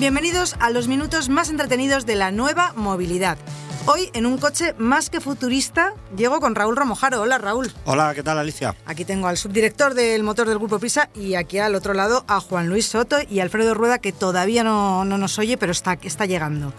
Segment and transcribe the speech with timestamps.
[0.00, 3.36] Bienvenidos a los minutos más entretenidos de la nueva movilidad.
[3.84, 7.20] Hoy, en un coche más que futurista, llego con Raúl Romojaro.
[7.20, 7.70] Hola, Raúl.
[7.84, 8.74] Hola, ¿qué tal, Alicia?
[8.86, 12.40] Aquí tengo al subdirector del motor del Grupo Prisa y aquí al otro lado a
[12.40, 16.24] Juan Luis Soto y Alfredo Rueda, que todavía no, no nos oye, pero está, está
[16.24, 16.72] llegando,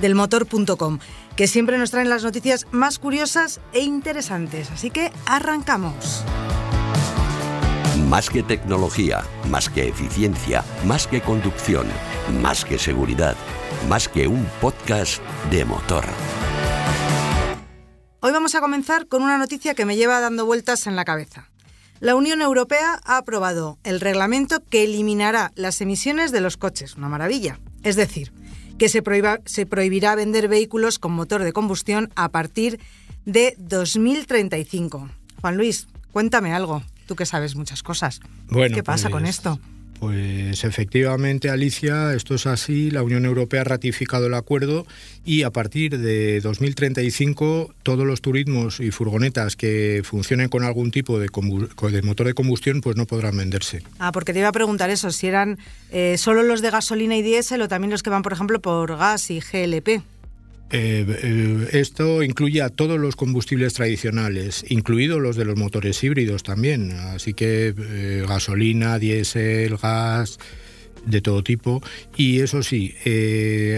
[0.00, 0.98] del motor.com,
[1.36, 4.70] que siempre nos traen las noticias más curiosas e interesantes.
[4.70, 6.24] Así que arrancamos.
[8.12, 11.86] Más que tecnología, más que eficiencia, más que conducción,
[12.42, 13.34] más que seguridad,
[13.88, 16.04] más que un podcast de motor.
[18.20, 21.48] Hoy vamos a comenzar con una noticia que me lleva dando vueltas en la cabeza.
[22.00, 26.96] La Unión Europea ha aprobado el reglamento que eliminará las emisiones de los coches.
[26.96, 27.60] Una maravilla.
[27.82, 28.30] Es decir,
[28.76, 29.02] que se,
[29.46, 32.78] se prohibirá vender vehículos con motor de combustión a partir
[33.24, 35.08] de 2035.
[35.40, 36.82] Juan Luis, cuéntame algo.
[37.12, 38.22] Tú que sabes muchas cosas.
[38.48, 39.60] Bueno, ¿Qué pasa con pues- esto?
[40.00, 42.90] Pues efectivamente, Alicia, esto es así.
[42.90, 44.86] La Unión Europea ha ratificado el acuerdo
[45.26, 51.18] y a partir de 2035 todos los turismos y furgonetas que funcionen con algún tipo
[51.18, 53.82] de, de motor de combustión pues no podrán venderse.
[53.98, 55.58] Ah, porque te iba a preguntar eso, si eran
[55.90, 58.96] eh, solo los de gasolina y diésel o también los que van, por ejemplo, por
[58.96, 60.02] gas y GLP.
[60.72, 66.42] Eh, eh, esto incluye a todos los combustibles tradicionales, incluidos los de los motores híbridos
[66.42, 66.92] también.
[66.92, 70.38] Así que eh, gasolina, diésel, gas,
[71.04, 71.82] de todo tipo.
[72.16, 72.94] Y eso sí,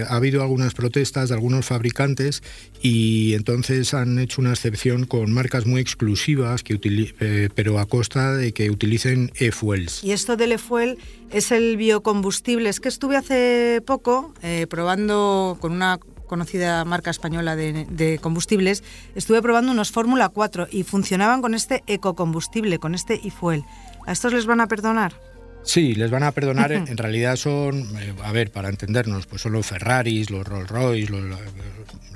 [0.08, 2.42] ha habido algunas protestas de algunos fabricantes
[2.82, 8.36] y entonces han hecho una excepción con marcas muy exclusivas, que eh, pero a costa
[8.36, 10.04] de que utilicen e-fuels.
[10.04, 10.98] Y esto del e-fuel
[11.32, 12.68] es el biocombustible.
[12.68, 14.34] Es que estuve hace poco
[14.68, 15.98] probando con una
[16.38, 18.82] conocida marca española de, de combustibles,
[19.14, 23.62] estuve probando unos Fórmula 4 y funcionaban con este ecocombustible, con este e-fuel.
[24.04, 25.14] ¿A estos les van a perdonar?
[25.62, 26.72] Sí, les van a perdonar.
[26.72, 31.10] En realidad son, eh, a ver, para entendernos, pues son los Ferraris, los Rolls Royce,
[31.12, 31.38] los la-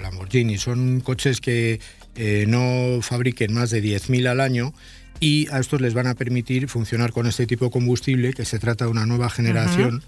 [0.02, 0.58] Lamborghini.
[0.58, 1.80] Son coches que
[2.16, 4.74] eh, no fabriquen más de 10.000 al año
[5.20, 8.58] y a estos les van a permitir funcionar con este tipo de combustible, que se
[8.58, 10.02] trata de una nueva generación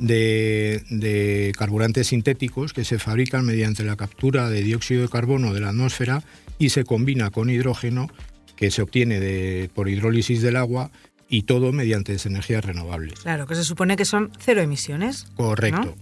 [0.00, 5.60] de, de carburantes sintéticos que se fabrican mediante la captura de dióxido de carbono de
[5.60, 6.22] la atmósfera
[6.58, 8.08] y se combina con hidrógeno
[8.56, 10.90] que se obtiene de- por hidrólisis del agua
[11.28, 13.20] y todo mediante energías renovables.
[13.20, 15.26] Claro, que se supone que son cero emisiones.
[15.36, 15.80] Correcto.
[15.84, 15.94] ¿no?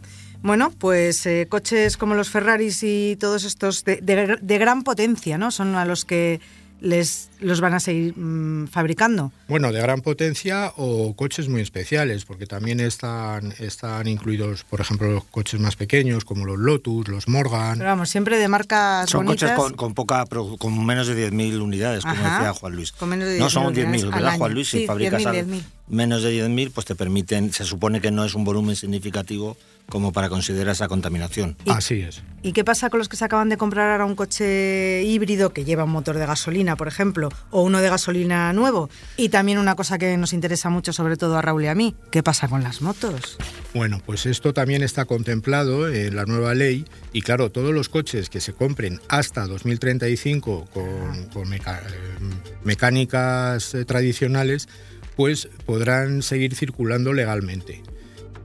[0.42, 5.36] Bueno, pues eh, coches como los Ferraris y todos estos de, de- de gran potencia,
[5.38, 5.50] ¿no?
[5.50, 6.40] Son a los que
[6.80, 9.32] les los van a seguir mm, fabricando.
[9.48, 15.10] Bueno, de gran potencia o coches muy especiales, porque también están, están incluidos, por ejemplo,
[15.10, 17.78] los coches más pequeños como los Lotus, los Morgan.
[17.78, 19.52] Pero vamos, siempre de marcas Son bonitas.
[19.52, 20.24] coches con, con poca,
[20.58, 22.38] con menos de 10.000 unidades, como Ajá.
[22.38, 22.92] decía Juan Luis.
[22.92, 24.36] Con menos de no 10.000 son 10.000, unidades al ¿verdad.
[24.38, 24.68] Juan Luis?
[24.68, 25.62] Sí, si fabricas 10.000, al- 10.000.
[25.88, 29.56] menos de 10.000, pues te permiten, se supone que no es un volumen significativo
[29.88, 31.56] como para considerar esa contaminación.
[31.64, 32.22] Y- Así es.
[32.42, 35.64] ¿Y qué pasa con los que se acaban de comprar ahora un coche híbrido que
[35.64, 38.90] lleva un motor de gasolina, por ejemplo, o uno de gasolina nuevo?
[39.16, 41.96] Y también una cosa que nos interesa mucho, sobre todo a Raúl y a mí,
[42.12, 43.38] ¿qué pasa con las motos?
[43.74, 48.30] Bueno, pues esto también está contemplado en la nueva ley y claro, todos los coches
[48.30, 52.18] que se compren hasta 2035 con, con meca- eh,
[52.62, 54.68] mecánicas eh, tradicionales,
[55.16, 57.82] pues podrán seguir circulando legalmente.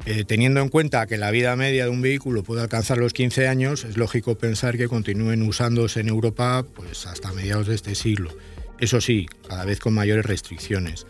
[0.05, 3.47] Eh, teniendo en cuenta que la vida media de un vehículo puede alcanzar los 15
[3.47, 8.29] años, es lógico pensar que continúen usándose en Europa pues, hasta mediados de este siglo.
[8.79, 11.05] Eso sí, cada vez con mayores restricciones.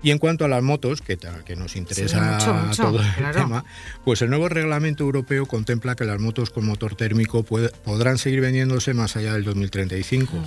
[0.00, 1.18] Y en cuanto a las motos, que,
[1.56, 3.40] nos interesa mucho, mucho, todo el claro.
[3.40, 3.64] tema,
[4.04, 8.40] pues el nuevo reglamento europeo contempla que las motos con motor térmico puede- podrán seguir
[8.42, 10.38] vendiéndose más allá del 2035.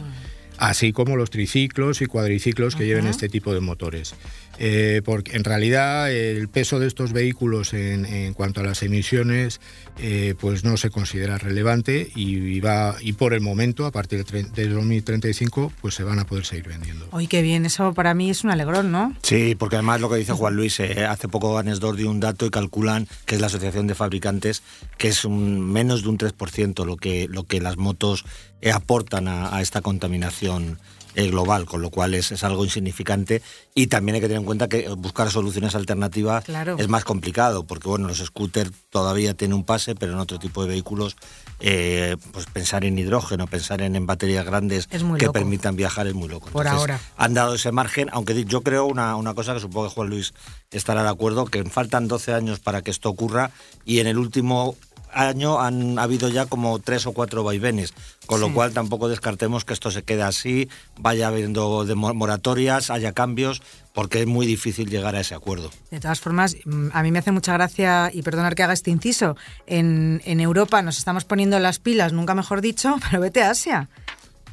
[0.62, 4.14] así como los triciclos y cuadriciclos que lleven este tipo de motores.
[4.62, 9.62] Eh, porque en realidad el peso de estos vehículos en, en cuanto a las emisiones
[10.00, 14.20] eh, pues no se considera relevante y, y va y por el momento a partir
[14.20, 17.08] de, tre- de 2035 pues se van a poder seguir vendiendo.
[17.12, 19.16] Oye, qué bien, eso para mí es un alegrón, ¿no?
[19.24, 22.46] Sí, porque además lo que dice Juan Luis, eh, hace poco Anesdor dio un dato
[22.46, 24.62] y calculan que es la Asociación de Fabricantes,
[24.98, 28.26] que es un, menos de un 3% lo que, lo que las motos
[28.74, 30.80] aportan a, a esta contaminación
[31.16, 33.42] eh, global, con lo cual es, es, algo insignificante
[33.74, 36.44] y también hay que tener en cuenta que buscar soluciones alternativas
[36.78, 40.62] es más complicado, porque bueno, los scooters todavía tienen un pase, pero en otro tipo
[40.62, 41.16] de vehículos
[41.60, 46.50] eh, pues pensar en hidrógeno, pensar en, baterías grandes que permitan viajar es muy loco.
[46.50, 47.00] Por ahora.
[47.18, 50.34] Han dado ese margen, aunque yo creo una, una cosa que supongo que Juan Luis
[50.72, 53.52] estará de acuerdo, que faltan 12 años para que esto ocurra
[53.84, 54.76] y en el último
[55.14, 57.94] año han habido ya como tres o cuatro vaivenes,
[58.26, 63.62] con lo cual tampoco descartemos que esto se quede así, vaya habiendo moratorias, haya cambios,
[63.94, 65.72] porque es muy difícil llegar a ese acuerdo.
[65.92, 68.92] De todas formas, mm, a mí me hace mucha gracia, y perdonar que haga este
[68.92, 69.36] inciso,
[69.66, 73.90] en, en Europa nos estamos poniendo las pilas, nunca mejor dicho, pero vete a Asia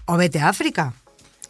[0.06, 0.94] o vete a África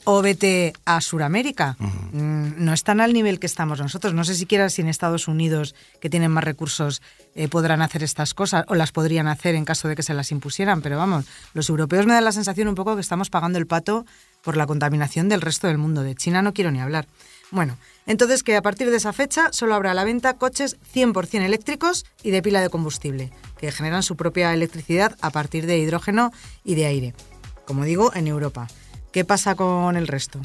[0.06, 1.76] o vete a Sudamérica.
[1.81, 4.14] Mm, no están al nivel que estamos nosotros.
[4.14, 7.03] No sé siquiera si en Estados Unidos, que tienen más recursos,
[7.35, 10.31] eh, podrán hacer estas cosas o las podrían hacer en caso de que se las
[10.31, 10.81] impusieran.
[10.81, 14.06] Pero vamos, los europeos me dan la sensación un poco que estamos pagando el pato
[14.43, 16.05] por la contaminación del resto del mundo.
[16.05, 17.09] De China no quiero ni hablar.
[17.50, 17.76] Bueno,
[18.06, 22.06] entonces que a partir de esa fecha solo habrá a la venta coches 100% eléctricos
[22.23, 26.32] y de pila de combustible, que generan su propia electricidad a partir de hidrógeno
[26.62, 27.14] y de aire.
[27.67, 28.69] Como digo, en Europa.
[29.17, 30.43] ¿Qué pasa con el resto?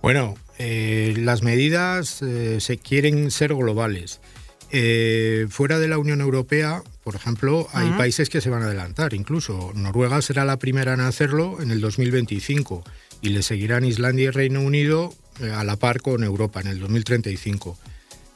[0.00, 4.22] Bueno, eh, las medidas eh, se quieren ser globales.
[4.70, 9.12] Eh, fuera de la Unión Europea, por ejemplo, hay países que se van a adelantar.
[9.12, 12.82] Incluso Noruega será la primera en hacerlo en el 2025
[13.20, 15.12] y le seguirán Islandia y Reino Unido
[15.54, 17.76] a la par con Europa en el 2035.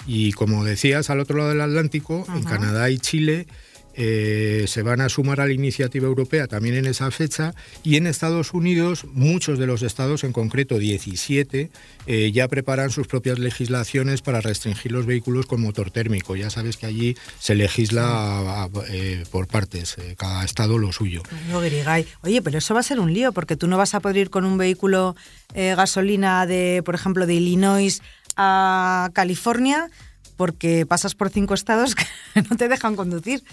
[0.07, 3.47] Y como decías, al otro lado del Atlántico, en Canadá y Chile,
[3.95, 8.07] eh, se van a sumar a la iniciativa europea también en esa fecha y en
[8.07, 11.71] Estados Unidos muchos de los estados, en concreto 17,
[12.07, 16.37] eh, ya preparan sus propias legislaciones para restringir los vehículos con motor térmico.
[16.37, 21.23] Ya sabes que allí se legisla eh, por partes, cada estado lo suyo.
[22.23, 24.31] Oye, pero eso va a ser un lío porque tú no vas a poder ir
[24.31, 25.17] con un vehículo
[25.55, 28.01] gasolina de, por ejemplo, de Illinois
[28.37, 29.91] a California
[30.43, 31.95] porque pasas por cinco estados
[32.35, 33.45] que no te dejan conducir.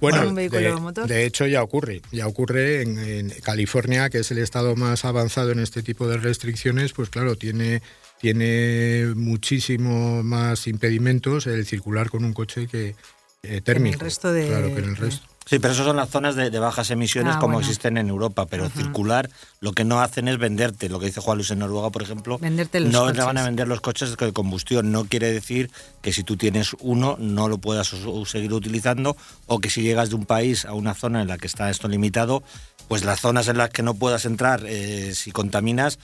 [0.00, 5.50] Bueno, de, hecho ya ocurre, ya ocurre en, California, que es el estado más avanzado
[5.50, 7.82] en este tipo de restricciones, pues claro, tiene,
[8.20, 12.94] tiene muchísimo más impedimentos el circular con un coche que
[13.42, 13.94] eh, térmico.
[13.94, 14.46] el resto de...
[14.46, 15.26] Claro, que en el resto.
[15.48, 18.68] Sí, pero esas son las zonas de, bajas emisiones ah, como existen en Europa, pero
[18.68, 22.02] circular lo que no hacen es venderte, lo que dice Juan Luis en Noruega, por
[22.02, 25.70] ejemplo, venderte los no le van a vender los coches de combustión, no quiere decir
[26.02, 27.94] que si tú tienes uno no lo puedas
[28.26, 29.16] seguir utilizando
[29.46, 31.86] o que si llegas de un país a una zona en la que está esto
[31.86, 32.42] limitado,
[32.88, 35.98] pues las zonas en las que no puedas entrar eh, si contaminas,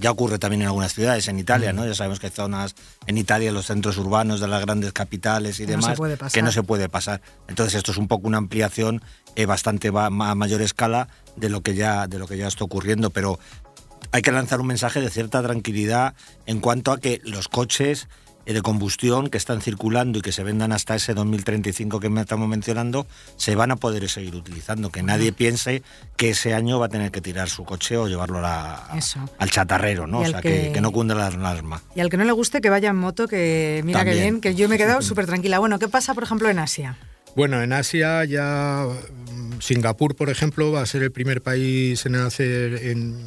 [0.00, 1.86] ya ocurre también en algunas ciudades, en Italia, ¿no?
[1.86, 2.74] Ya sabemos que hay zonas
[3.06, 5.98] en Italia, los centros urbanos de las grandes capitales y demás,
[6.32, 7.20] que no se puede pasar.
[7.48, 9.02] Entonces esto es un poco una ampliación
[9.36, 13.10] eh, bastante a mayor escala de lo que ya de lo que ya está ocurriendo,
[13.10, 13.38] pero
[14.12, 16.14] hay que lanzar un mensaje de cierta tranquilidad
[16.46, 18.08] en cuanto a que los coches
[18.52, 23.06] de combustión que están circulando y que se vendan hasta ese 2035 que estamos mencionando,
[23.36, 24.90] se van a poder seguir utilizando.
[24.90, 25.82] Que nadie piense
[26.16, 30.20] que ese año va a tener que tirar su coche o llevarlo al chatarrero, ¿no?
[30.20, 31.82] O sea, que, no cunda la alarma.
[31.94, 34.54] Y al que no le guste, que vaya en moto, que mira que bien, que
[34.54, 35.58] yo me he quedado súper tranquila.
[35.58, 36.98] Bueno, ¿qué pasa, por ejemplo, en Asia?
[37.34, 42.16] Bueno, en Asia ya mm, Singapur, por ejemplo, va a ser el primer país en
[42.16, 43.26] hacer en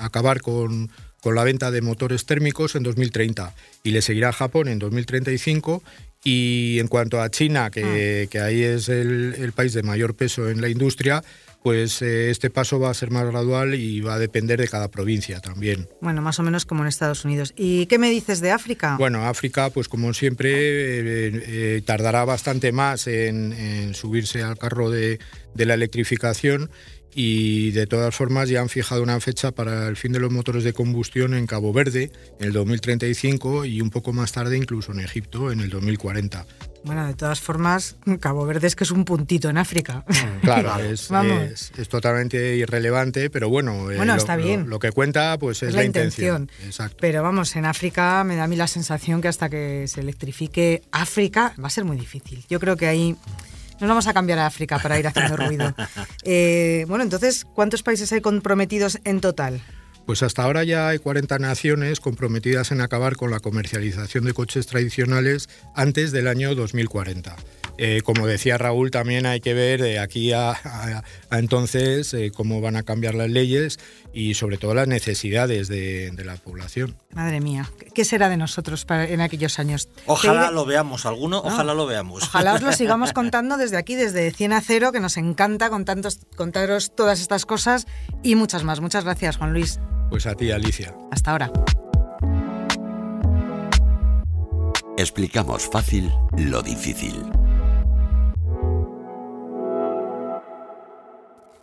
[0.00, 0.90] acabar con
[1.20, 5.82] con la venta de motores térmicos en 2030 y le seguirá Japón en 2035
[6.22, 8.44] y en cuanto a China, que, ah.
[8.44, 11.22] ahí es el, país de mayor peso en la industria,
[11.62, 14.88] pues eh, este paso va a ser más gradual y va a depender de cada
[14.88, 15.88] provincia también.
[16.00, 17.52] Bueno, más o menos como en Estados Unidos.
[17.56, 18.96] ¿Y qué me dices de África?
[18.98, 21.02] Bueno, África, pues como siempre, eh,
[21.46, 25.18] eh, tardará bastante más en, subirse al carro de,
[25.54, 26.70] de la electrificación
[27.14, 30.64] y de todas formas ya han fijado una fecha para el fin de los motores
[30.64, 35.00] de combustión en Cabo Verde en el 2035 y un poco más tarde incluso en
[35.00, 36.46] Egipto en el 2040.
[36.82, 40.04] Bueno, de todas formas, Cabo Verde es que es un puntito en África.
[40.40, 41.10] Claro, es,
[41.76, 44.70] es, totalmente irrelevante, pero bueno, eh, bueno está bien.
[44.70, 46.50] Lo, que cuenta pues es, la, intención.
[46.64, 46.96] Exacto.
[47.00, 50.82] Pero vamos, en África me da a mí la sensación que hasta que se electrifique
[50.90, 52.44] África va a ser muy difícil.
[52.48, 53.16] Yo creo que ahí...
[53.80, 55.74] Nos vamos a cambiar a África para ir haciendo ruido.
[56.22, 59.62] Eh, bueno, entonces, ¿cuántos países hay comprometidos en total?
[60.04, 64.66] Pues hasta ahora ya hay 40 naciones comprometidas en acabar con la comercialización de coches
[64.66, 67.36] tradicionales antes del año 2040.
[67.82, 72.76] Eh, como decía Raúl, también hay que ver de aquí a, entonces eh, cómo van
[72.76, 73.78] a cambiar las leyes
[74.12, 76.94] y sobre todo las necesidades de, la población.
[77.14, 79.88] Madre mía, ¿qué será de nosotros en aquellos años?
[80.04, 82.24] Ojalá lo veamos, alguno, ojalá lo veamos.
[82.24, 86.94] Ojalá os lo sigamos contando desde aquí, desde 100 a 0, que nos encanta contaros
[86.94, 87.86] todas estas cosas
[88.22, 88.80] y muchas más.
[88.80, 89.80] Muchas gracias, Juan Luis.
[90.10, 90.94] Pues a ti, Alicia.
[91.10, 91.50] Hasta ahora.
[94.98, 97.24] Explicamos fácil lo difícil.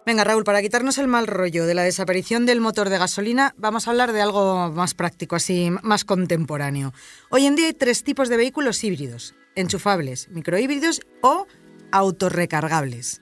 [0.08, 3.88] Venga, Raúl, para quitarnos el mal rollo de la desaparición del motor de gasolina, vamos
[3.88, 6.94] a hablar de algo más práctico, así más contemporáneo.
[7.30, 11.46] Hoy en día hay tres tipos de vehículos híbridos, enchufables, microhíbridos o
[11.92, 13.22] autorrecargables.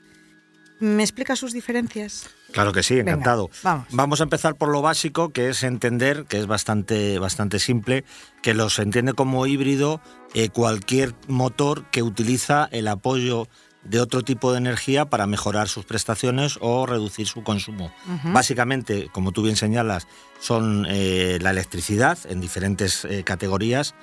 [0.80, 2.30] ¿Me explica sus diferencias?
[2.52, 3.50] Claro que sí, encantado.
[3.90, 4.20] vamos.
[4.20, 8.06] a empezar por lo básico, que es entender, que es bastante, bastante simple,
[8.44, 10.02] que los entiende como híbrido
[10.36, 13.48] eh, cualquier motor que utiliza el apoyo
[13.86, 17.92] de otro tipo de energía para mejorar sus prestaciones o reducir su consumo.
[18.26, 20.08] Básicamente, como tú bien señalas,
[20.40, 23.96] son eh, la electricidad en diferentes eh, categorías,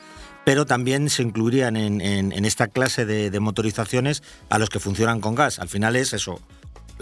[0.45, 5.59] pero también se incluirían en, esta clase de, motorizaciones a los que funcionan con gas.
[5.59, 6.41] Al final es eso,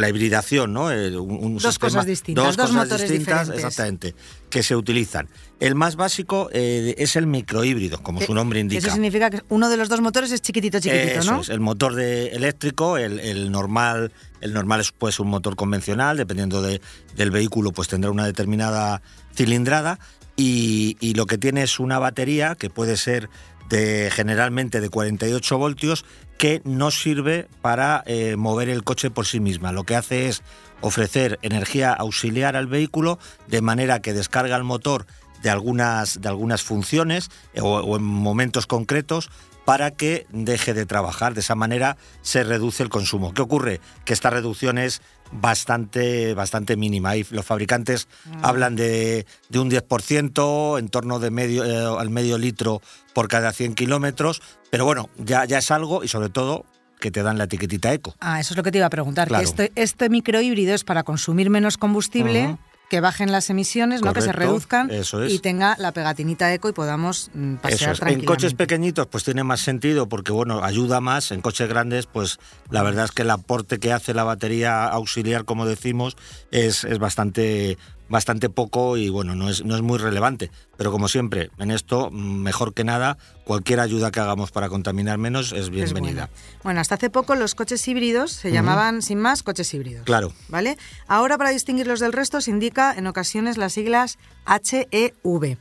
[0.01, 0.91] la hibridación, ¿no?
[0.91, 3.65] Eh, dos cosas distintas, dos, motores distintas, diferentes.
[3.65, 4.15] exactamente,
[4.49, 5.29] que se utilizan.
[5.61, 8.79] El más básico eh, es el microhíbrido, como su nombre indica.
[8.79, 11.95] Eso significa que uno de los dos motores es chiquitito, chiquitito, eso Es, el motor
[11.95, 16.81] de eléctrico, el, normal, el normal es pues un motor convencional, dependiendo de,
[17.17, 19.03] del vehículo, pues tendrá una determinada
[19.35, 19.99] cilindrada.
[20.37, 23.29] Y, y lo que tiene es una batería que puede ser
[23.69, 26.05] de generalmente de 48 voltios
[26.41, 29.73] que no sirve para eh, mover el coche por sí misma.
[29.73, 30.43] Lo que hace es
[30.81, 35.05] ofrecer energía auxiliar al vehículo de manera que descarga el motor
[35.43, 39.29] de algunas, de algunas funciones eh, o, en momentos concretos
[39.67, 41.35] para que deje de trabajar.
[41.35, 43.35] De esa manera se reduce el consumo.
[43.35, 43.83] ¿Qué ocurre?
[44.07, 47.17] Que esta reducción es bastante, bastante mínima.
[47.17, 48.45] Y los fabricantes mm.
[48.45, 52.81] hablan de, de, un 10%, en torno de medio, eh, al medio litro
[53.15, 56.65] por cada 100 kilómetros, pero bueno, ya, ya es algo y sobre todo
[57.01, 58.15] que te dan la etiquetita eco.
[58.21, 61.03] Ah, eso es lo que te iba a preguntar, que este, este microhíbrido es para
[61.03, 62.59] consumir menos combustible
[62.91, 64.13] que bajen las emisiones, ¿no?
[64.13, 64.91] que se reduzcan
[65.29, 68.25] y tenga la pegatinita eco y podamos mm, pasear tranquilamente.
[68.25, 72.41] En coches pequeñitos pues tiene más sentido porque bueno, ayuda más, en coches grandes pues
[72.69, 76.17] la verdad es que el aporte que hace la batería auxiliar, como decimos,
[76.51, 77.79] es, es bastante
[78.11, 80.51] bastante poco y bueno, no es, no es muy relevante.
[80.77, 85.53] Pero como siempre, en esto, mejor que nada, cualquier ayuda que hagamos para contaminar menos
[85.53, 86.29] es bienvenida.
[86.63, 86.81] bueno.
[86.81, 90.05] hasta hace poco los coches híbridos se llamaban sin más coches híbridos.
[90.05, 90.33] Claro.
[90.49, 90.77] ¿Vale?
[91.07, 95.59] Ahora para distinguirlos del resto se indica en ocasiones las siglas HEV,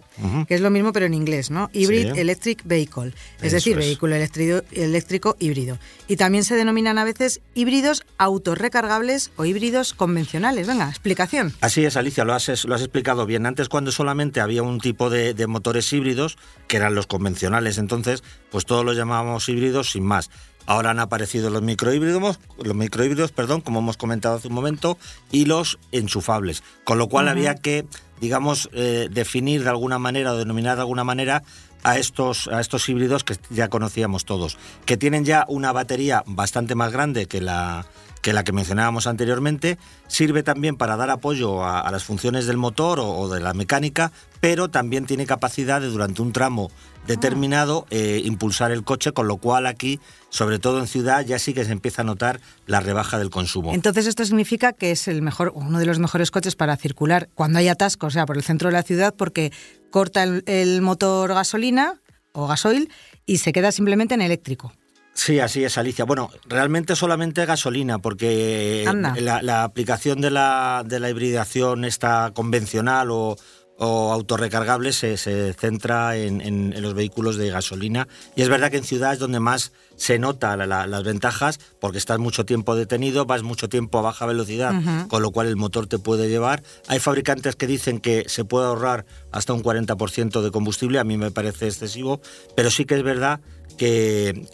[0.47, 1.69] que es lo mismo pero en inglés, ¿no?
[1.73, 5.77] Hybrid Electric Vehicle, es decir, vehículo eléctrico, eléctrico híbrido.
[6.07, 10.65] Y también se denominan a veces híbridos autorrecargables o híbridos convencionales.
[10.67, 11.53] Venga, explicación.
[11.61, 13.45] Así es, Alicia, lo has, lo has explicado bien.
[13.45, 18.23] Antes cuando solamente había un tipo de, de motores híbridos, que eran los convencionales, entonces,
[18.51, 20.29] pues todos los llamábamos híbridos sin más.
[20.69, 24.99] Ahora han aparecido los microhíbridos, los microhíbridos, perdón, como hemos comentado hace un momento,
[25.31, 26.61] y los enchufables.
[26.83, 27.87] Con lo cual había que,
[28.21, 31.41] digamos, eh, definir de alguna manera o denominar de alguna manera
[31.83, 36.75] a estos, a estos híbridos que ya conocíamos todos, que tienen ya una batería bastante
[36.75, 37.87] más grande que la,
[38.21, 42.99] que la que mencionábamos anteriormente, sirve también para dar apoyo a, las funciones del motor
[42.99, 46.69] o, de la mecánica, pero también tiene capacidad de durante un tramo
[47.07, 49.99] determinado eh, impulsar el coche, con lo cual aquí,
[50.29, 53.73] sobre todo en ciudad, ya sí que se empieza a notar la rebaja del consumo.
[53.73, 57.59] Entonces esto significa que es el mejor, uno de los mejores coches para circular cuando
[57.59, 59.51] hay atasco, o sea, por el centro de la ciudad, porque
[59.89, 61.99] corta el, motor gasolina
[62.31, 62.91] o gasoil
[63.25, 64.73] y se queda simplemente en eléctrico.
[65.13, 66.05] Sí, así es, Alicia.
[66.05, 68.85] Bueno, realmente solamente gasolina, porque
[69.19, 73.35] la, aplicación de la, de la hibridación esta convencional o,
[73.79, 78.09] o autorrecargable se, se centra en, los vehículos de gasolina.
[78.35, 82.19] Y es verdad que en ciudades es donde más se nota las ventajas, porque estás
[82.19, 85.97] mucho tiempo detenido, vas mucho tiempo a baja velocidad, con lo cual el motor te
[85.97, 86.61] puede llevar.
[86.87, 91.17] Hay fabricantes que dicen que se puede ahorrar hasta un 40% de combustible, a mí
[91.17, 92.19] me parece excesivo,
[92.55, 93.39] pero sí que es verdad
[93.79, 94.49] que,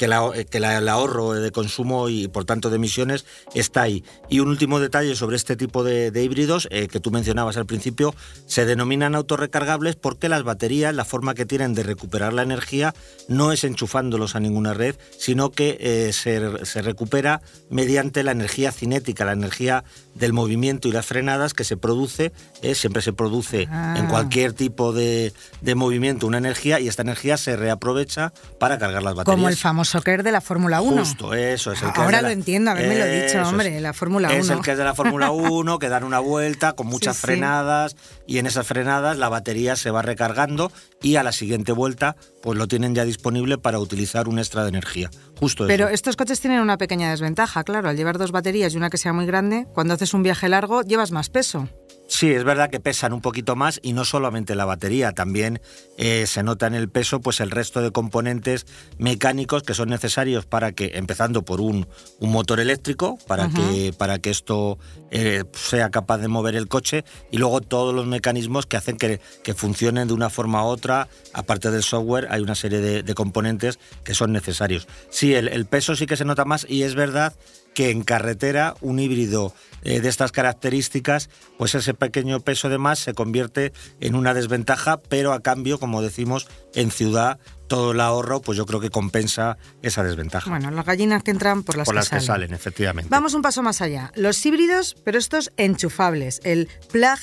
[0.52, 4.04] el ahorro de consumo y por tanto de emisiones está ahí.
[4.30, 8.16] Y un último detalle sobre este tipo de, híbridos eh, que tú mencionabas al principio,
[8.46, 12.94] se denominan autorrecargables porque las baterías, la forma que tienen de recuperar la energía
[13.28, 19.26] no es enchufándolos a ninguna red, sino que eh, se, recupera mediante la energía cinética,
[19.26, 23.72] la energía del movimiento y las frenadas que se produce, eh, siempre se produce en
[23.72, 24.08] ah.
[24.10, 29.15] cualquier tipo de, de movimiento una energía y esta energía se reaprovecha para cargar las
[29.24, 30.98] como el famoso KER de la Fórmula 1.
[30.98, 34.38] Justo, eso es el Ahora lo entiendo, haberme lo dicho, hombre, la Fórmula 1.
[34.38, 37.96] Es el es de la Fórmula 1, que dan una vuelta con muchas frenadas
[38.28, 42.58] y en esas frenadas la batería se va recargando y a la siguiente vuelta pues
[42.58, 45.10] lo tienen ya disponible para utilizar un extra de energía.
[45.40, 48.90] Justo Pero estos coches tienen una pequeña desventaja, claro, al llevar dos baterías y una
[48.90, 51.70] que sea muy grande, cuando haces un viaje largo llevas más peso.
[52.08, 55.60] Sí, es verdad que pesan un poquito más y no solamente la batería, también
[55.98, 58.68] eh, se nota en el peso pues el resto de componentes
[59.00, 61.88] mecánicos que son necesarios para que, empezando por un,
[62.20, 64.78] un motor eléctrico, para que, para que esto
[65.10, 69.20] eh, sea capaz de mover el coche, y luego todos los mecanismos que hacen que,
[69.44, 73.14] que funcionen de una forma u otra, aparte del software, hay una serie de, de
[73.16, 74.88] componentes que son necesarios.
[75.10, 77.34] Sí, el, el peso sí que se nota más y es verdad
[77.76, 79.54] que en carretera un híbrido
[79.84, 81.30] eh, de estas características,
[81.60, 86.02] pues ese pequeño peso de más se convierte en una desventaja, pero a cambio, como
[86.02, 90.50] decimos, en ciudad todo el ahorro, pues yo creo que compensa esa desventaja.
[90.50, 92.26] Bueno, las gallinas que entran por las, por que, las que salen.
[92.26, 93.10] salen, efectivamente.
[93.12, 94.12] Vamos un paso más allá.
[94.16, 97.20] Los híbridos, pero estos enchufables, el plug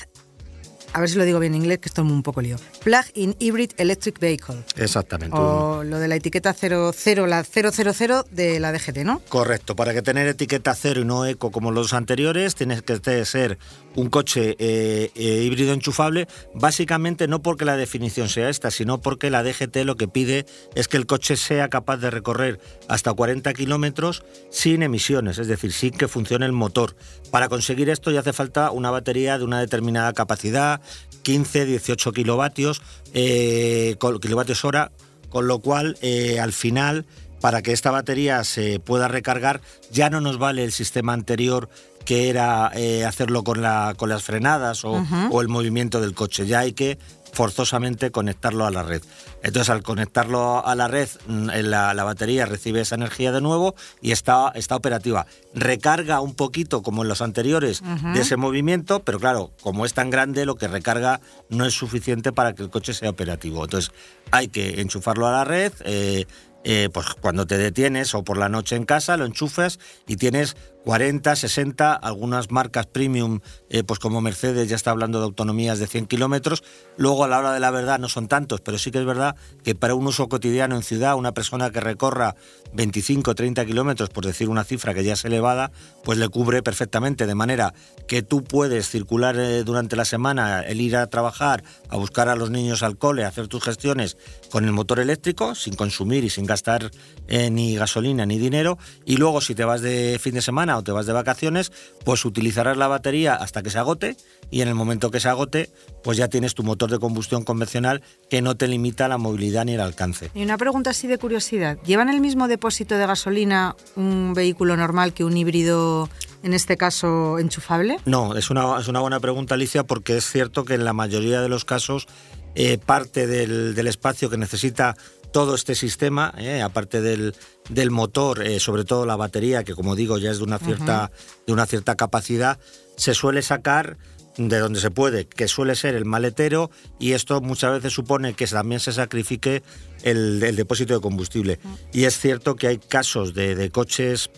[0.92, 2.56] a ver si lo digo bien en inglés, que esto es un poco lío.
[2.82, 4.62] Plug-in Hybrid Electric Vehicle.
[4.76, 5.36] Exactamente.
[5.36, 6.92] O lo de la etiqueta 00,
[7.26, 9.20] la 000 de la DGT, ¿no?
[9.28, 9.76] Correcto.
[9.76, 13.58] Para que tener etiqueta cero y no eco como los anteriores, tienes que ser
[13.94, 19.30] un coche eh, eh, híbrido enchufable, básicamente no porque la definición sea esta, sino porque
[19.30, 23.52] la DGT lo que pide es que el coche sea capaz de recorrer hasta 40
[23.54, 26.96] kilómetros sin emisiones, es decir, sin que funcione el motor.
[27.30, 30.81] Para conseguir esto ya hace falta una batería de una determinada capacidad,
[31.22, 32.82] 15, 18 kilovatios,
[33.14, 34.92] eh, kilovatios hora,
[35.28, 37.06] con lo cual eh, al final
[37.40, 39.60] para que esta batería se pueda recargar
[39.90, 41.68] ya no nos vale el sistema anterior
[42.04, 45.28] que era eh, hacerlo con, la, con las frenadas o, uh -huh.
[45.30, 46.98] o el movimiento del coche, ya hay que
[47.32, 49.02] forzosamente conectarlo a la red.
[49.42, 54.12] Entonces, al conectarlo a la red, la, la, batería recibe esa energía de nuevo y
[54.12, 55.26] está, está operativa.
[55.54, 58.12] Recarga un poquito, como en los anteriores, uh -huh.
[58.14, 62.32] de ese movimiento, pero claro, como es tan grande, lo que recarga no es suficiente
[62.32, 63.64] para que el coche sea operativo.
[63.64, 63.92] Entonces,
[64.30, 65.72] hay que enchufarlo a la red.
[65.84, 66.26] Eh,
[66.64, 70.56] eh, pues cuando te detienes o por la noche en casa, lo enchufas y tienes
[70.84, 75.86] 40, 60, algunas marcas premium, eh, pues como Mercedes ya está hablando de autonomías de
[75.86, 76.64] 100 kilómetros.
[76.96, 79.36] Luego a la hora de la verdad no son tantos, pero sí que es verdad
[79.62, 82.34] que para un uso cotidiano en ciudad, una persona que recorra
[82.72, 85.70] 25, 30 kilómetros, por decir una cifra que ya es elevada,
[86.02, 87.74] pues le cubre perfectamente, de manera
[88.08, 92.36] que tú puedes circular eh, durante la semana, el ir a trabajar, a buscar a
[92.36, 94.16] los niños al cole, hacer tus gestiones
[94.52, 96.90] con el motor eléctrico, sin consumir y sin gastar
[97.26, 100.82] eh, ni gasolina ni dinero, y luego si te vas de fin de semana o
[100.82, 101.72] te vas de vacaciones,
[102.04, 104.14] pues utilizarás la batería hasta que se agote
[104.50, 105.70] y en el momento que se agote,
[106.04, 109.72] pues ya tienes tu motor de combustión convencional que no te limita la movilidad ni
[109.72, 110.30] el alcance.
[110.34, 115.14] Y una pregunta así de curiosidad, ¿llevan el mismo depósito de gasolina un vehículo normal
[115.14, 116.10] que un híbrido
[116.42, 117.96] en este caso enchufable?
[118.04, 121.40] No, es una, es una buena pregunta, Alicia, porque es cierto que en la mayoría
[121.40, 122.06] de los casos
[122.54, 124.96] eh, parte del, del espacio que necesita
[125.32, 127.34] todo este sistema, eh, aparte del,
[127.70, 131.10] del motor, eh, sobre todo la batería, que como digo ya es de una cierta,
[131.10, 131.46] uh -huh.
[131.46, 132.58] de una cierta capacidad,
[132.96, 133.96] se suele sacar
[134.36, 138.46] de donde se puede, que suele ser el maletero, y esto muchas veces supone que
[138.46, 139.62] también se sacrifique
[140.02, 141.58] el, el depósito de combustible.
[141.62, 141.78] Uh -huh.
[141.92, 144.30] Y es cierto que hay casos de, de coches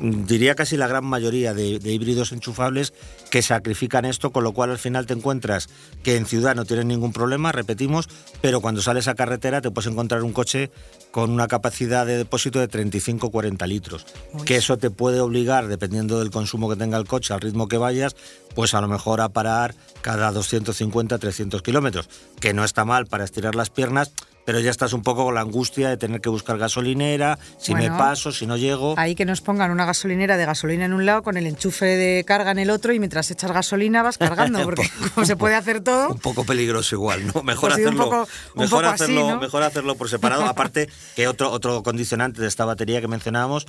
[0.00, 2.92] diría casi la gran mayoría de, de, híbridos enchufables
[3.30, 5.68] que sacrifican esto, con lo cual al final te encuentras
[6.02, 8.08] que en ciudad no tienes ningún problema, repetimos,
[8.40, 10.70] pero cuando sales a carretera te puedes encontrar un coche
[11.10, 14.44] con una capacidad de depósito de 35-40 litros, Uy.
[14.44, 17.78] que eso te puede obligar, dependiendo del consumo que tenga el coche, al ritmo que
[17.78, 18.16] vayas,
[18.54, 22.08] pues a lo mejor a parar cada 250-300 kilómetros,
[22.40, 24.12] que no está mal para estirar las piernas,
[24.48, 27.92] pero ya estás un poco con la angustia de tener que buscar gasolinera, si bueno,
[27.92, 28.94] me paso, si no llego.
[28.96, 32.24] Ahí que nos pongan una gasolinera de gasolina en un lado con el enchufe de
[32.24, 35.82] carga en el otro y mientras echas gasolina vas cargando, porque como se puede hacer
[35.82, 36.08] todo.
[36.08, 37.42] Un poco peligroso igual, ¿no?
[37.42, 39.38] Mejor pues hacerlo, poco, mejor, hacerlo así, ¿no?
[39.38, 40.46] mejor hacerlo por separado.
[40.46, 43.66] Aparte que otro, otro condicionante de esta batería que mencionábamos,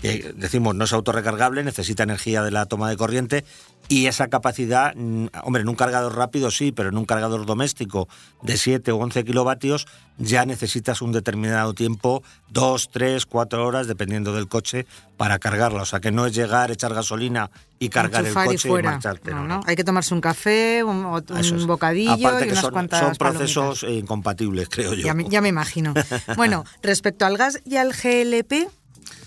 [0.00, 3.44] que decimos no es autorrecargable, necesita energía de la toma de corriente
[3.88, 8.08] y esa capacidad, mm, hombre, en un cargador rápido sí, pero en un cargador doméstico
[8.40, 14.32] de 7 o 11 kilovatios ya necesitas un determinado tiempo, dos, tres, cuatro horas, dependiendo
[14.32, 15.82] del coche, para cargarla.
[15.82, 19.30] O sea, que no es llegar, echar gasolina y cargar Enchufar el coche y, marcharte.
[19.32, 19.60] No, no.
[19.66, 21.66] Hay que tomarse un café, un, un es.
[21.66, 24.02] bocadillo Aparte y que unas son, cuantas son procesos palomitas.
[24.02, 25.12] incompatibles, creo yo.
[25.28, 25.94] Ya me imagino.
[26.36, 28.68] bueno, respecto al gas y al GLP,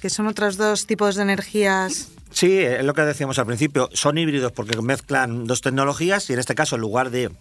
[0.01, 3.89] que son otros dos tipos de energías Sí, es lo que decíamos al principio.
[3.93, 7.31] Son híbridos porque mezclan dos tecnologías y en este caso, en lugar de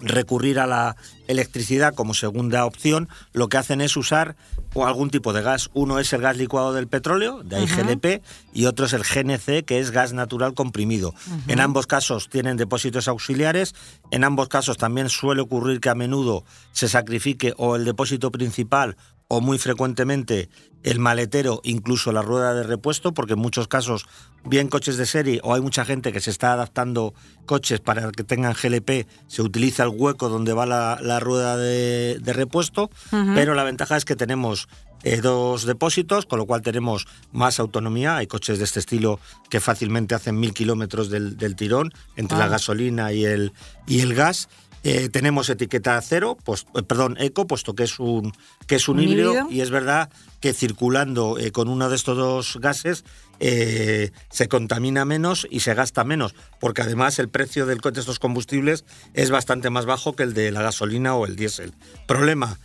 [0.00, 0.96] recurrir a la
[1.28, 4.36] electricidad como segunda opción, lo que hacen es usar
[4.74, 5.70] algún tipo de gas.
[5.74, 7.86] Uno es el gas licuado del petróleo, de ahí uh -huh.
[7.86, 8.22] GLP,
[8.54, 11.10] y otro es el GNC, que es gas natural comprimido.
[11.10, 11.52] Uh -huh.
[11.52, 13.74] En ambos casos tienen depósitos auxiliares,
[14.10, 18.96] en ambos casos también suele ocurrir que a menudo se sacrifique o el depósito principal
[19.28, 20.48] o muy frecuentemente
[20.82, 24.06] el maletero, incluso la rueda de repuesto, porque en muchos casos,
[24.44, 27.14] bien coches de serie o hay mucha gente que se está adaptando
[27.46, 32.90] coches para que tengan GLP, se utiliza el hueco donde va la, rueda de, repuesto,
[33.34, 34.68] pero la ventaja es que tenemos
[35.04, 38.16] eh, dos depósitos, con lo cual tenemos más autonomía.
[38.16, 39.18] Hay coches de este estilo
[39.50, 43.52] que fácilmente hacen mil kilómetros del, tirón entre la gasolina y el,
[43.86, 44.48] y el gas.
[44.84, 48.32] Eh, tenemos etiqueta cero, pues, perdón, eco, puesto que es un,
[48.66, 52.58] que es un, híbrido, y es verdad que circulando eh, con uno de estos dos
[52.60, 53.04] gases
[53.38, 58.84] se contamina menos y se gasta menos, porque además el precio del, de estos combustibles
[59.14, 61.72] es bastante más bajo que el de la gasolina o el diésel.
[62.06, 62.60] Problema,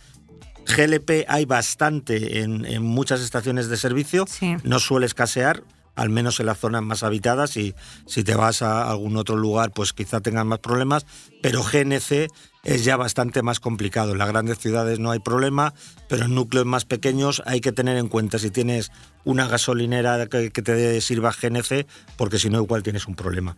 [0.68, 4.26] GLP hay bastante en, muchas estaciones de servicio,
[4.62, 5.62] no suele escasear,
[5.98, 7.74] al menos en las zonas más habitadas y
[8.06, 11.04] si te vas a algún otro lugar pues quizá tengas más problemas,
[11.42, 12.28] pero GNC
[12.64, 14.12] es ya bastante más complicado.
[14.12, 15.74] En las grandes ciudades no hay problema,
[16.08, 18.92] pero en núcleos más pequeños hay que tener en cuenta si tienes
[19.24, 23.56] una gasolinera que, te sirva GNC, porque si no igual tienes un problema.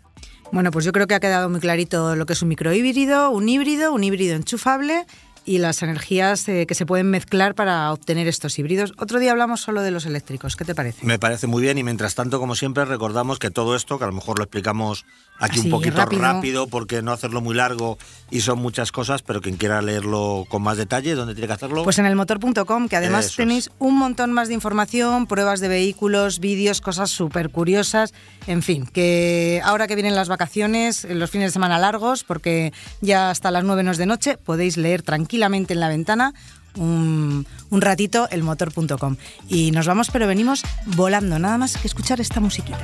[0.53, 3.49] Bueno, pues yo creo que ha quedado muy clarito lo que es un microhíbrido, un
[3.49, 5.07] híbrido, un híbrido enchufable
[5.45, 8.93] y las energías eh, que se pueden mezclar para obtener estos híbridos.
[8.99, 10.57] Otro día hablamos solo de los eléctricos.
[10.57, 11.07] ¿Qué te parece?
[11.07, 14.09] Me parece muy bien y mientras tanto, como siempre, recordamos que todo esto, que a
[14.09, 15.05] lo mejor lo explicamos
[15.41, 16.67] aquí un poquito rápido.
[16.69, 17.99] porque no hacerlo muy largo
[18.31, 21.83] y son muchas cosas, pero quien quiera leerlo con más detalle, ¿dónde tiene que hacerlo?
[21.83, 26.39] Pues en el motor.com, que además tenéis un montón más de información, pruebas de vehículos,
[26.39, 28.15] vídeos, cosas súper curiosas.
[28.47, 33.31] En fin, que ahora que vienen las vacaciones, los fines de semana largos, porque ya
[33.31, 36.35] hasta las 9 no es de noche, podéis leer tranquilamente en la ventana
[36.77, 39.17] un, un, ratito el motor.com.
[39.49, 42.79] Y nos vamos, pero venimos volando, nada más que escuchar esta musiquita.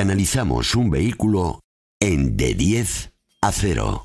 [0.00, 1.60] Analizamos un vehículo
[2.00, 4.04] en de 10 a 0.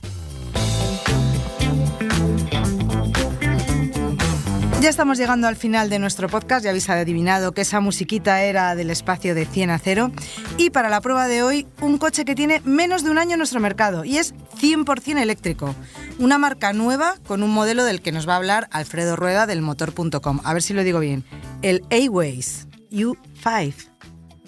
[4.82, 8.76] Ya estamos llegando al final de nuestro podcast, ya habéis adivinado que esa musiquita era
[8.76, 10.12] del espacio de 100 a 0.
[10.58, 13.38] Y para la prueba de hoy, un coche que tiene menos de un año en
[13.38, 15.74] nuestro mercado y es 100% eléctrico.
[16.20, 19.62] Una marca nueva con un modelo del que nos va a hablar Alfredo Rueda del
[19.62, 20.42] motor.com.
[20.44, 21.24] A ver si lo digo bien.
[21.62, 23.74] El A-Ways U5.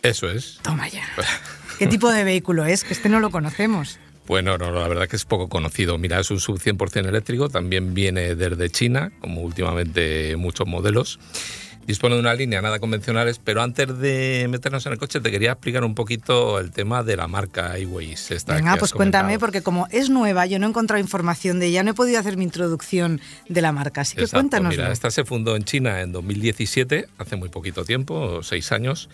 [0.06, 0.60] Eso es.
[0.62, 1.04] Toma ya.
[1.80, 2.84] ¿Qué tipo de vehículo es?
[2.84, 4.00] Que este no lo conocemos.
[4.28, 5.98] Bueno, no, la verdad que es poco conocido.
[5.98, 11.20] Mira, es un sub 100% eléctrico, también viene desde China, como últimamente muchos modelos.
[11.86, 15.52] Dispone de una línea nada convencionales, pero antes de meternos en el coche te quería
[15.52, 18.46] explicar un poquito el tema de la marca iWays.
[18.48, 21.92] Venga, pues cuéntame, porque como es nueva, yo no he encontrado información de ella, no
[21.92, 24.72] he podido hacer mi introducción de la marca, así que cuéntanos.
[24.72, 29.10] Mira, esta se fundó en China en 2017, hace muy poquito tiempo, seis años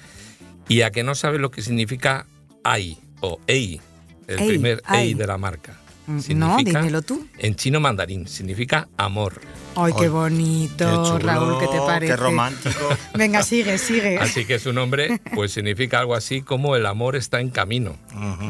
[0.72, 2.26] y a que no sabe lo que significa
[2.64, 3.82] AI o EI,
[4.28, 5.81] el primer EI de la marca.
[6.08, 7.28] Mm, no, dímelo tú.
[7.38, 9.42] En chino mandarín significa amor.
[9.76, 12.14] Ay, qué bonito, Raúl, ¿qué te parece?
[12.14, 12.90] Qué romántico.
[13.14, 14.18] Venga, sigue, sigue.
[14.18, 17.96] Así que su nombre pues significa algo así como el amor está en camino.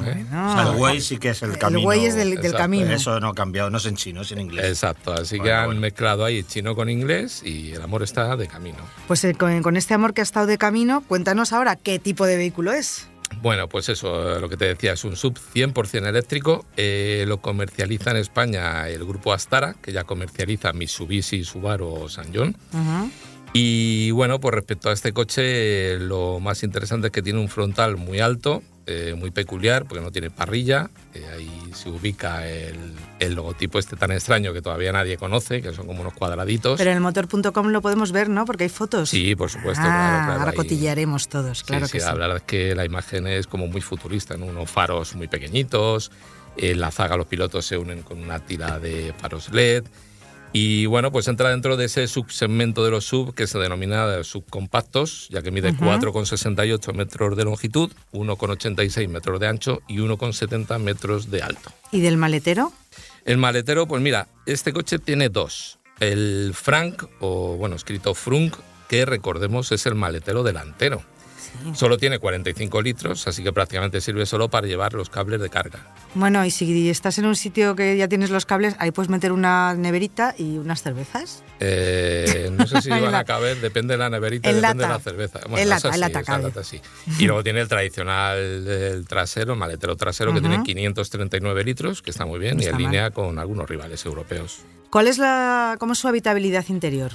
[0.05, 0.25] ¿Eh?
[0.65, 1.79] el güey sí que es el camino.
[1.79, 2.91] El güey es del, camino.
[2.91, 4.65] Eso no ha cambiado, no es en chino, es en inglés.
[4.65, 8.79] Exacto, así que han mezclado ahí chino con inglés y el amor está de camino.
[9.07, 12.37] Pues eh, con este amor que ha estado de camino, cuéntanos ahora qué tipo de
[12.37, 13.10] vehículo es.
[13.41, 16.65] Bueno, pues eso, lo que te decía, es un sub 100% eléctrico.
[16.77, 22.33] Eh, lo comercializa en España el grupo Astara, que ya comercializa Mitsubishi, Subaru o San
[22.33, 22.55] John.
[23.53, 27.97] Y bueno, pues respecto a este coche, lo más interesante es que tiene un frontal
[27.97, 30.89] muy alto, eh, muy peculiar, porque no tiene parrilla.
[31.13, 32.95] Eh, ahí se ubica el,
[33.35, 36.77] logotipo este tan extraño que todavía nadie conoce, que son como unos cuadraditos.
[36.77, 38.45] Pero en el motor.com lo podemos ver, ¿no?
[38.45, 39.09] Porque hay fotos.
[39.09, 39.83] Sí, por supuesto.
[39.85, 42.05] Ah, ahora cotillaremos todos, claro que sí.
[42.05, 46.11] La verdad es que la imagen es como muy futurista, en unos faros muy pequeñitos.
[46.57, 49.85] En la zaga los pilotos se unen con una tira de faros LED.
[50.53, 55.29] Y bueno, pues entra dentro de ese subsegmento de los sub que se denomina subcompactos,
[55.29, 61.41] ya que mide 4,68 metros de longitud, 1,86 metros de ancho y 1,70 metros de
[61.41, 61.71] alto.
[61.91, 62.73] ¿Y del maletero?
[63.23, 65.79] El maletero, pues mira, este coche tiene dos.
[65.99, 68.55] El Frank, o bueno, escrito Frunk,
[68.89, 71.01] que recordemos es el maletero delantero.
[71.73, 75.79] Solo tiene 45 litros, así que prácticamente sirve solo para llevar los cables de carga.
[76.13, 79.31] Bueno, y si estás en un sitio que ya tienes los cables, ahí puedes meter
[79.31, 81.43] una neverita y unas cervezas.
[81.59, 85.39] Eh, no sé si van a caber, depende de la neverita, depende de la cerveza.
[85.47, 86.81] Bueno, el lata, lata, sí.
[87.19, 92.11] Y luego tiene el tradicional el trasero, el maletero trasero, que tiene 539 litros, que
[92.11, 94.59] está muy bien, y en línea con algunos rivales europeos.
[94.89, 97.11] ¿Cuál es la, cómo es su habitabilidad interior?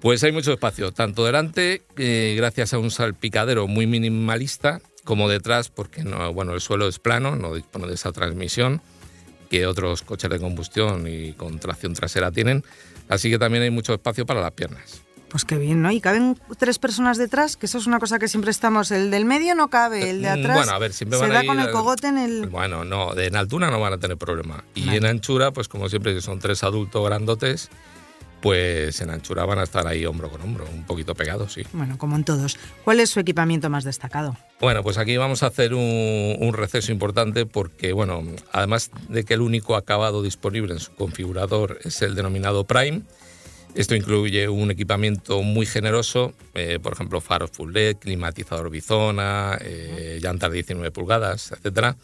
[0.00, 5.68] Pues hay mucho espacio, tanto delante, eh, gracias a un salpicadero muy minimalista, como detrás,
[5.68, 8.82] porque no, bueno, el suelo es plano, no dispone de esa transmisión
[9.50, 12.64] que otros coches de combustión y con tracción trasera tienen,
[13.08, 15.02] así que también hay mucho espacio para las piernas.
[15.28, 15.90] Pues qué bien, ¿no?
[15.90, 18.90] Y caben tres personas detrás, que eso es una cosa que siempre estamos.
[18.92, 21.32] El del medio no cabe, el de Mm, atrás Bueno, a ver, siempre se van
[21.32, 22.46] da a ir, con el eh, cogote en el.
[22.46, 24.64] Bueno, no, en altura no van a tener problema.
[24.74, 24.98] Y Vale.
[24.98, 27.70] en anchura, pues como siempre, que son tres adultos grandotes,
[28.46, 31.62] pues en anchura van a estar ahí hombro con hombro, un poquito pegados, sí.
[31.72, 32.56] Bueno, como en todos.
[32.84, 34.36] ¿Cuál es su equipamiento más destacado?
[34.60, 39.34] Bueno, pues aquí vamos a hacer un, un receso importante porque, bueno, además de que
[39.34, 43.02] el único acabado disponible en su configurador es el denominado Prime,
[43.74, 50.20] esto incluye un equipamiento muy generoso, eh, por ejemplo, faros full LED, climatizador bizona, eh,
[50.22, 51.96] llantas de 19 pulgadas, etcétera.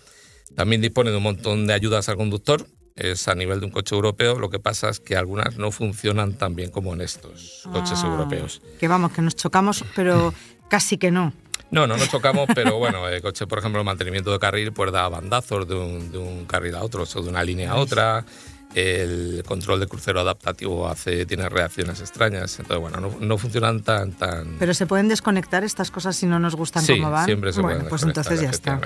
[0.56, 2.66] También dispone de un montón de ayudas al conductor.
[2.94, 6.34] Es a nivel de un coche europeo, lo que pasa es que algunas no funcionan
[6.34, 8.60] tan bien como en estos coches Ah, europeos.
[8.78, 10.34] Que vamos, que nos chocamos, pero
[10.68, 11.32] casi que no.
[11.70, 14.92] No, no nos chocamos, pero bueno, el coche, por ejemplo, el mantenimiento de carril, pues
[14.92, 17.76] da bandazos de un, de un carril a otro, o sea, de una línea a
[17.76, 18.26] otra.
[18.74, 22.58] El control de crucero adaptativo hace, tiene reacciones extrañas.
[22.58, 24.12] Entonces, bueno, no, no funcionan tan.
[24.12, 27.26] tan Pero se pueden desconectar estas cosas si no nos gustan sí, como van.
[27.26, 28.80] siempre se bueno, pueden pues entonces ya está.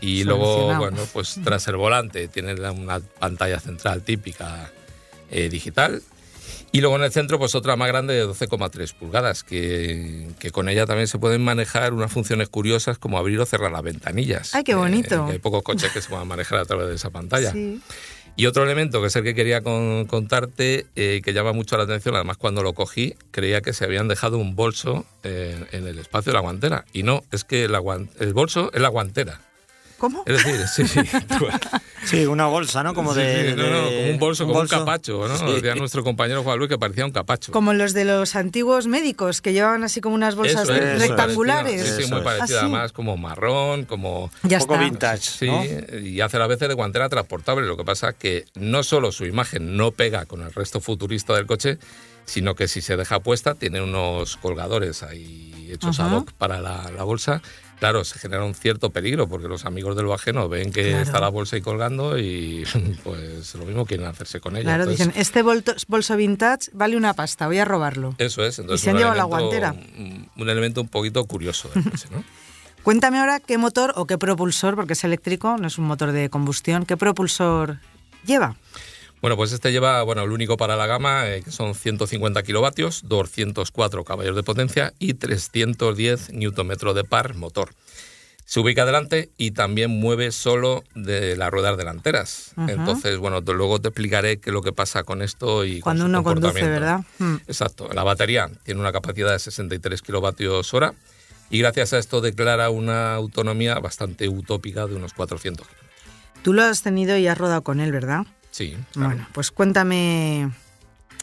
[0.00, 4.70] Y luego, bueno, pues tras el volante tiene una pantalla central típica
[5.30, 6.02] eh, digital.
[6.72, 10.68] Y luego en el centro, pues otra más grande de 12,3 pulgadas, que, que con
[10.68, 14.54] ella también se pueden manejar unas funciones curiosas como abrir o cerrar las ventanillas.
[14.54, 15.26] Ay, qué Eh, bonito.
[15.26, 17.50] que hay pocos coches que se puedan manejar a través de esa pantalla.
[17.50, 17.80] Sí.
[18.40, 21.82] Y otro elemento que es el que quería con- contarte, eh, que llama mucho la
[21.82, 25.98] atención, además cuando lo cogí, creía que se habían dejado un bolso eh, en el
[25.98, 26.86] espacio de la guantera.
[26.94, 29.42] Y no, es que guan- el bolso es la guantera.
[30.00, 30.22] ¿Cómo?
[30.24, 31.00] Es decir, sí, sí.
[32.02, 32.94] Sí, una bolsa, ¿no?
[32.94, 35.36] Como sí, de, sí, no, no, como un bolso, como un capacho, ¿no?
[35.36, 35.44] Sí.
[35.56, 37.52] Decía nuestro compañero Juan Luis que parecía un capacho.
[37.52, 41.82] Como los de los antiguos médicos que llevaban así como unas bolsas Eso Eso rectangulares.
[41.86, 42.54] Sí, sí, Eso muy ¿Ah, sí?
[42.54, 44.30] además como marrón, como...
[44.44, 44.84] Ya Un poco está.
[44.86, 45.98] vintage, Sí, ¿no?
[45.98, 47.66] y hace a veces de guantera transportable.
[47.66, 51.34] Lo que pasa es que no solo su imagen no pega con el resto futurista
[51.34, 51.76] del coche,
[52.24, 56.10] sino que si se deja puesta tiene unos colgadores ahí hechos Ajá.
[56.10, 57.42] ad hoc para la, la bolsa.
[57.80, 61.02] Claro, se genera un cierto peligro porque los amigos del ajeno ven que Claro.
[61.02, 62.64] está la bolsa ahí colgando y
[63.04, 64.64] pues lo mismo quieren hacerse con ella.
[64.64, 65.42] Claro, Entonces, dicen, este
[65.88, 68.14] bolso vintage vale una pasta, voy a robarlo.
[68.18, 69.72] Eso es, entonces Y se han llevado la guantera.
[69.72, 72.22] Un, un elemento un poquito curioso del coche, ¿no?
[72.82, 76.30] Cuéntame ahora qué motor o qué propulsor, porque es eléctrico, no es un motor de
[76.30, 77.78] combustión, ¿qué propulsor
[78.24, 78.56] lleva?
[79.20, 83.02] Bueno, pues este lleva, bueno, el único para la gama, eh, que son 150 kilovatios,
[83.06, 87.70] 204 caballos de potencia y 310 newtonmetros de par motor.
[88.46, 92.52] Se ubica delante y también mueve solo de las ruedas delanteras.
[92.56, 92.72] Ajá.
[92.72, 95.82] Entonces, bueno, te- luego te explicaré qué es lo que pasa con esto y con
[95.82, 96.66] Cuando su uno conduce.
[96.66, 97.00] ¿verdad?
[97.18, 97.34] Mm.
[97.46, 97.88] Exacto.
[97.92, 100.94] La batería tiene una capacidad de 63 kilovatios hora
[101.48, 105.90] y gracias a esto declara una autonomía bastante utópica de unos 400 kilómetros.
[106.42, 108.22] Tú lo has tenido y has rodado con él, ¿verdad?
[108.50, 108.76] Sí.
[108.92, 109.10] claro.
[109.10, 110.50] Bueno, pues cuéntame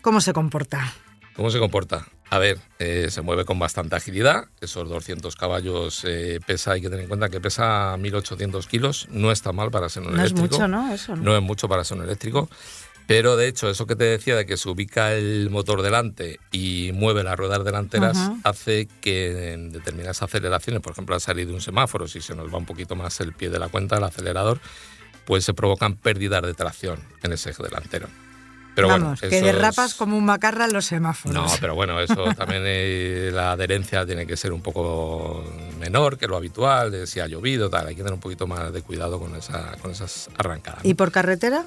[0.01, 0.93] cómo se comporta.
[1.35, 2.07] ¿Cómo se comporta?
[2.29, 4.45] A ver, eh, se mueve con bastante agilidad.
[4.59, 9.07] Esos 200 caballos eh, pesa, hay que tener en cuenta que pesa 1800 kilos.
[9.11, 10.55] No está mal para ser un No es eléctrico.
[10.55, 10.93] mucho, ¿no?
[10.93, 11.21] Eso, ¿no?
[11.23, 12.49] No es mucho para ser un eléctrico.
[13.05, 16.91] Pero de hecho, eso que te decía de que se ubica el motor delante y
[16.93, 21.61] mueve las ruedas delanteras hace que en determinadas aceleraciones, por ejemplo, al salir de un
[21.61, 24.59] semáforo, si se nos va un poquito más el pie de la cuenta, el acelerador,
[25.27, 28.07] pues se provocan pérdidas de tracción en ese eje delantero.
[28.73, 31.33] Pero Vamos, bueno, que derrapas es- como un macarra en los semáforos.
[31.35, 35.43] no, pero bueno, eso también eh, la adherencia tiene que ser un poco
[35.79, 37.87] menor que lo habitual, de si ha llovido, tal.
[37.87, 40.83] Hay que tener un poquito más de cuidado con, esa, con esas arrancadas.
[40.83, 40.89] ¿no?
[40.89, 41.65] ¿Y por carretera?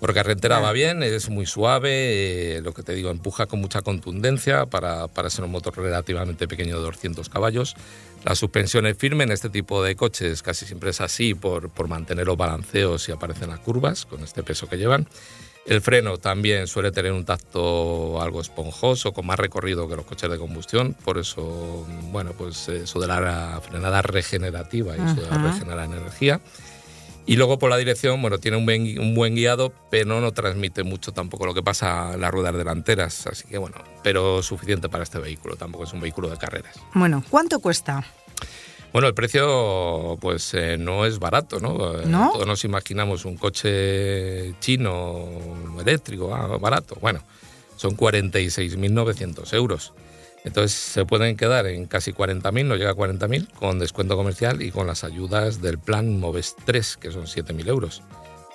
[0.00, 3.82] Por carretera va bien, es muy suave, eh, lo que te digo, empuja con mucha
[3.82, 7.76] contundencia para, para ser un motor relativamente pequeño de 200 caballos.
[8.24, 11.86] La suspensión es firme en este tipo de coches, casi siempre es así por, por
[11.86, 15.06] mantener los balanceos y aparecen las curvas con este peso que llevan.
[15.66, 20.30] El freno también suele tener un tacto algo esponjoso, con más recorrido que los coches
[20.30, 25.52] de combustión, por eso, bueno, pues eso de la frenada regenerativa y eso de Ajá.
[25.52, 26.40] regenerar energía.
[27.30, 30.82] Y luego por la dirección, bueno, tiene un buen, un buen guiado, pero no transmite
[30.82, 33.24] mucho tampoco lo que pasa en las ruedas delanteras.
[33.28, 36.74] Así que bueno, pero suficiente para este vehículo, tampoco es un vehículo de carreras.
[36.92, 38.04] Bueno, ¿cuánto cuesta?
[38.92, 42.00] Bueno, el precio pues eh, no es barato, ¿no?
[42.00, 42.32] Eh, ¿No?
[42.32, 45.28] Todos nos imaginamos un coche chino
[45.80, 46.96] eléctrico, ah, barato.
[47.00, 47.22] Bueno,
[47.76, 49.92] son 46.900 euros.
[50.44, 54.70] Entonces se pueden quedar en casi 40.000, no llega a 40.000, con descuento comercial y
[54.70, 58.02] con las ayudas del plan Moves 3, que son 7.000 euros.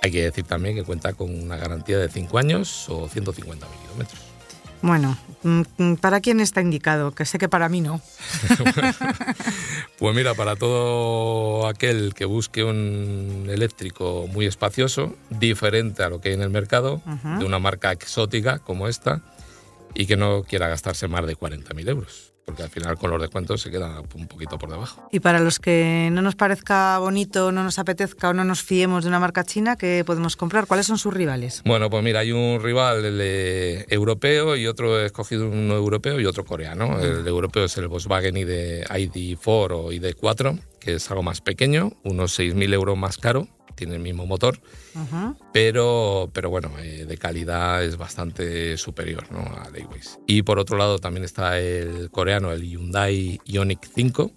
[0.02, 4.36] Hay que decir también que cuenta con una garantía de 5 años o 150.000 kilómetros.
[4.82, 7.12] Bueno, mm, mm, ¿para quién está indicado?
[7.12, 8.02] Que sé que para mí no.
[9.98, 16.30] pues mira, para todo aquel que busque un eléctrico muy espacioso, diferente a lo que
[16.30, 17.02] hay en el mercado,
[17.40, 19.22] de una marca exótica como esta,
[19.96, 23.62] y que no quiera gastarse más de 40.000 euros porque al final con los descuentos
[23.62, 25.10] se queda un poquito por debajo.
[25.12, 29.04] Y para los que no nos parezca bonito, no nos apetezca o no nos fiemos
[29.04, 30.68] de una marca china, ¿qué podemos comprar?
[30.68, 31.64] ¿Cuáles son sus rivales?
[31.66, 33.04] Bueno, pues mira, hay un rival
[33.90, 37.00] europeo y otro he escogido uno europeo y otro coreano.
[37.00, 42.74] El europeo es el Volkswagen ID4 o ID4, que es algo más pequeño, unos 6.000
[42.74, 44.60] euros más caro tiene el mismo motor,
[45.54, 49.40] pero, pero bueno, eh, de calidad es bastante superior ¿no?
[49.40, 50.20] a Dayways.
[50.26, 54.32] Y por otro lado también está el coreano, el Hyundai Ioniq 5,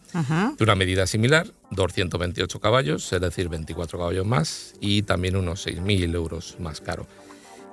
[0.59, 6.15] de una medida similar, 228 caballos, es decir, 24 caballos más, y también unos 6.000
[6.15, 7.07] euros más caro.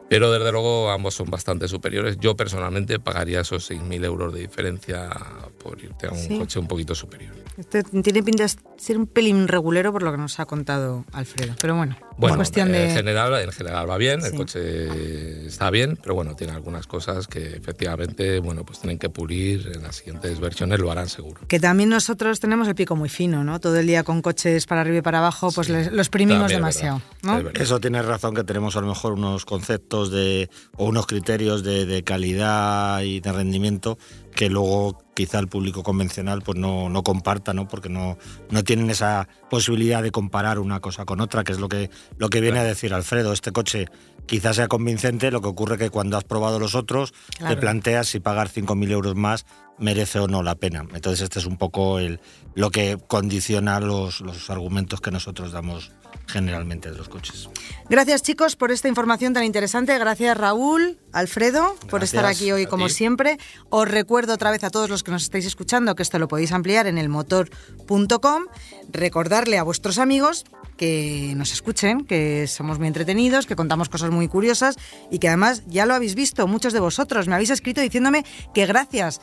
[0.10, 2.18] Pero desde luego ambos son bastante superiores.
[2.20, 5.10] Yo personalmente pagaría esos 6.000 euros de diferencia
[5.58, 7.34] por irte a un coche un poquito superior.
[7.58, 11.56] Este tiene pinta de ser un pelín regulero por lo que nos ha contado Alfredo.
[11.60, 16.16] Pero bueno, bueno cuestión en, general, en general va bien, el coche está bien, pero
[16.16, 20.80] bueno, tiene algunas cosas que efectivamente bueno, pues tienen que pulir en las siguientes versiones,
[20.80, 21.42] lo harán seguro.
[21.48, 23.60] Que también nosotros tenemos el pico muy fino, ¿no?
[23.60, 27.02] Todo el día con coches para arriba y para abajo, pues los exprimimos demasiado.
[27.22, 27.50] ¿no?
[27.54, 32.04] Eso tiene razón que tenemos a lo mejor unos conceptos de, o unos criterios de,
[32.04, 33.98] calidad y de rendimiento
[34.36, 37.68] que luego quizá el público convencional pues no, no comparta, ¿no?
[37.68, 38.18] porque no,
[38.50, 42.30] no tienen esa posibilidad de comparar una cosa con otra, que es lo que, lo
[42.30, 43.32] que viene a decir Alfredo.
[43.32, 43.86] Este coche
[44.26, 47.14] quizás sea convincente, lo que ocurre que cuando has probado los otros,
[47.48, 49.46] te planteas si pagar 5.000 euros más
[49.78, 50.86] merece o no la pena.
[50.94, 52.20] Entonces este es un poco el,
[52.54, 55.92] lo que condiciona los, los argumentos que nosotros damos
[56.28, 57.50] generalmente de los coches.
[57.90, 59.98] Gracias chicos por esta información tan interesante.
[59.98, 63.38] Gracias Raúl, Alfredo, por estar aquí hoy como siempre.
[63.70, 66.52] Os recuerdo otra vez a todos los que nos estáis escuchando que esto lo podéis
[66.52, 68.44] ampliar en elmotor.com.
[68.92, 70.46] Recordarle a vuestros amigos
[70.78, 74.78] que nos escuchen, que somos muy entretenidos, que contamos cosas muy curiosas
[75.10, 78.66] y que además ya lo habéis visto, muchos de vosotros me habéis escrito diciéndome que
[78.66, 79.22] gracias,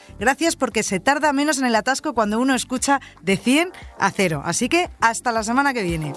[0.58, 4.42] porque se tarda menos en el atasco cuando uno escucha de 100 a 0.
[4.44, 6.12] Así que hasta la semana que viene.